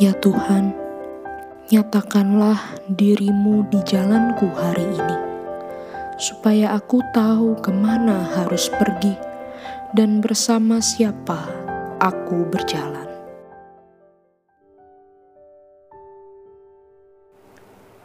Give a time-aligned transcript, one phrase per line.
[0.00, 0.72] Ya Tuhan,
[1.68, 5.18] nyatakanlah dirimu di jalanku hari ini,
[6.16, 9.12] supaya aku tahu ke mana harus pergi
[9.92, 11.44] dan bersama siapa
[12.00, 13.04] aku berjalan.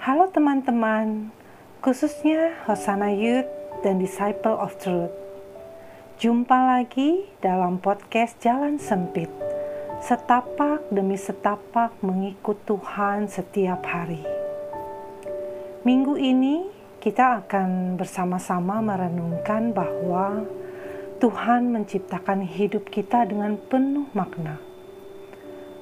[0.04, 1.32] Halo teman-teman,
[1.80, 3.48] khususnya Hosana Youth
[3.88, 5.16] dan Disciple of Truth.
[6.20, 9.32] Jumpa lagi dalam podcast Jalan Sempit
[9.98, 14.22] setapak demi setapak mengikut Tuhan setiap hari.
[15.82, 16.70] Minggu ini
[17.02, 20.46] kita akan bersama-sama merenungkan bahwa
[21.18, 24.62] Tuhan menciptakan hidup kita dengan penuh makna.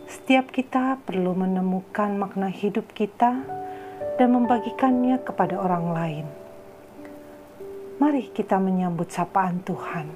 [0.08, 3.44] Setiap kita perlu menemukan makna hidup kita
[4.16, 6.26] dan membagikannya kepada orang lain.
[8.00, 10.08] Mari kita menyambut sapaan Tuhan.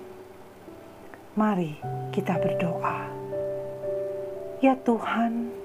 [1.35, 1.75] Mari
[2.16, 3.18] kita berdoa.
[4.59, 5.55] Ya Tuhan,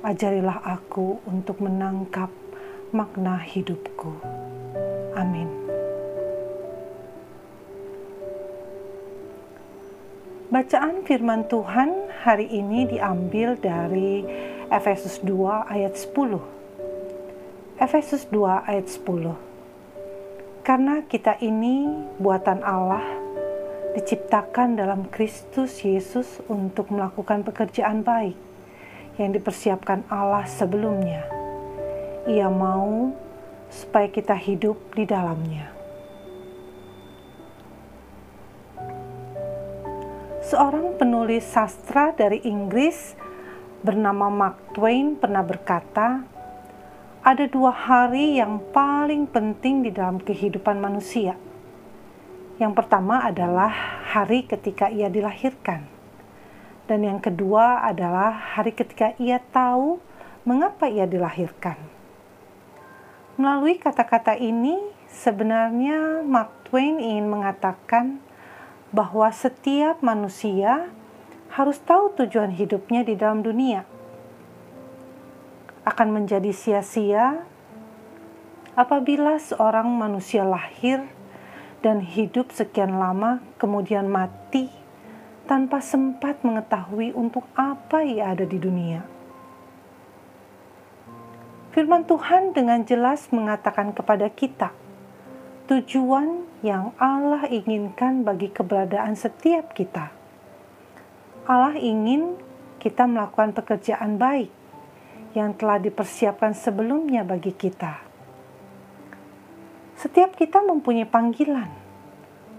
[0.00, 2.32] ajarilah aku untuk menangkap
[2.96, 4.08] makna hidupku.
[5.12, 5.52] Amin.
[10.48, 14.24] Bacaan firman Tuhan hari ini diambil dari
[14.72, 16.40] Efesus 2 ayat 10.
[17.76, 19.36] Efesus 2 ayat 10.
[20.64, 21.84] Karena kita ini
[22.16, 23.27] buatan Allah
[23.98, 28.38] diciptakan dalam Kristus Yesus untuk melakukan pekerjaan baik
[29.18, 31.26] yang dipersiapkan Allah sebelumnya.
[32.30, 33.10] Ia mau
[33.66, 35.74] supaya kita hidup di dalamnya.
[40.46, 43.18] Seorang penulis sastra dari Inggris
[43.82, 46.22] bernama Mark Twain pernah berkata,
[47.26, 51.47] "Ada dua hari yang paling penting di dalam kehidupan manusia."
[52.58, 53.70] Yang pertama adalah
[54.10, 55.86] hari ketika ia dilahirkan,
[56.90, 60.02] dan yang kedua adalah hari ketika ia tahu
[60.42, 61.78] mengapa ia dilahirkan.
[63.38, 64.74] Melalui kata-kata ini,
[65.06, 68.18] sebenarnya Mark Twain ingin mengatakan
[68.90, 70.90] bahwa setiap manusia
[71.54, 73.86] harus tahu tujuan hidupnya di dalam dunia.
[75.86, 77.46] Akan menjadi sia-sia
[78.74, 81.06] apabila seorang manusia lahir
[81.78, 84.70] dan hidup sekian lama, kemudian mati
[85.46, 89.06] tanpa sempat mengetahui untuk apa ia ada di dunia.
[91.72, 94.74] Firman Tuhan dengan jelas mengatakan kepada kita
[95.68, 100.10] tujuan yang Allah inginkan bagi keberadaan setiap kita.
[101.46, 102.34] Allah ingin
[102.82, 104.50] kita melakukan pekerjaan baik
[105.36, 108.07] yang telah dipersiapkan sebelumnya bagi kita
[109.98, 111.74] setiap kita mempunyai panggilan,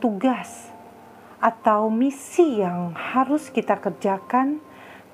[0.04, 0.68] tugas,
[1.40, 4.60] atau misi yang harus kita kerjakan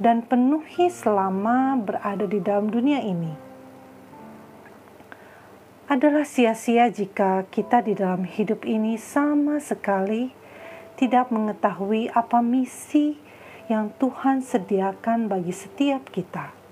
[0.02, 3.30] dan penuhi selama berada di dalam dunia ini.
[5.86, 10.34] Adalah sia-sia jika kita di dalam hidup ini sama sekali
[10.97, 13.22] tidak mengetahui apa misi
[13.69, 16.64] yang Tuhan sediakan bagi setiap kita.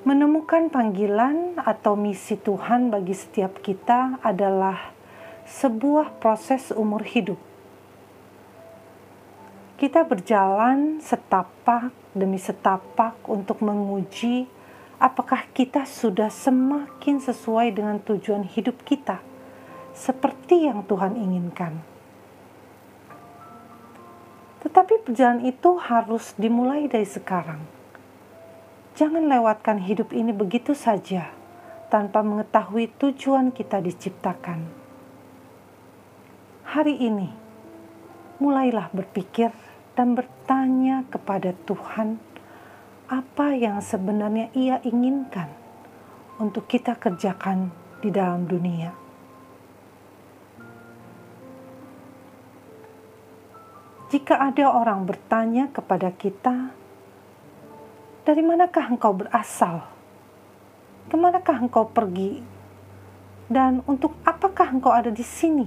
[0.00, 4.96] Menemukan panggilan atau misi Tuhan bagi setiap kita adalah
[5.44, 7.36] sebuah proses umur hidup.
[9.76, 14.48] Kita berjalan setapak demi setapak untuk menguji
[14.96, 19.20] apakah kita sudah semakin sesuai dengan tujuan hidup kita,
[19.92, 21.76] seperti yang Tuhan inginkan.
[24.64, 27.79] Tetapi perjalanan itu harus dimulai dari sekarang
[29.00, 31.32] Jangan lewatkan hidup ini begitu saja
[31.88, 34.68] tanpa mengetahui tujuan kita diciptakan.
[36.68, 37.32] Hari ini,
[38.44, 39.56] mulailah berpikir
[39.96, 42.20] dan bertanya kepada Tuhan
[43.08, 45.48] apa yang sebenarnya Ia inginkan
[46.36, 47.72] untuk kita kerjakan
[48.04, 48.92] di dalam dunia.
[54.12, 56.76] Jika ada orang bertanya kepada kita,
[58.20, 59.80] dari manakah engkau berasal?
[61.08, 62.44] Ke manakah engkau pergi?
[63.50, 65.66] Dan untuk apakah engkau ada di sini?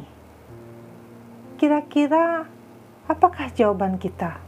[1.60, 2.48] Kira-kira
[3.10, 4.40] apakah jawaban kita?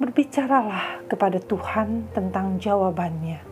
[0.00, 3.49] Berbicaralah kepada Tuhan tentang jawabannya.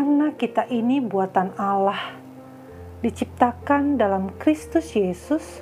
[0.00, 2.16] Karena kita ini buatan Allah,
[3.04, 5.60] diciptakan dalam Kristus Yesus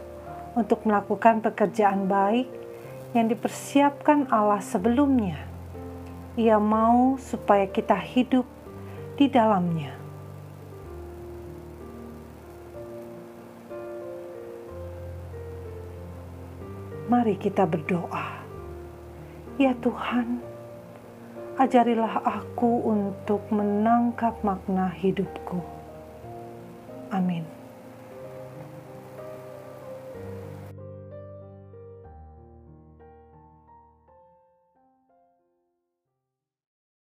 [0.55, 2.46] untuk melakukan pekerjaan baik
[3.19, 5.43] yang dipersiapkan Allah sebelumnya.
[6.38, 8.46] Ia mau supaya kita hidup
[9.19, 9.90] di dalamnya.
[17.11, 18.38] Mari kita berdoa.
[19.58, 20.38] Ya Tuhan,
[21.58, 25.58] ajarilah aku untuk menangkap makna hidupku.
[27.10, 27.43] Amin.